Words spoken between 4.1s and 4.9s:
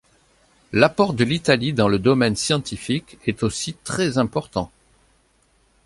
important.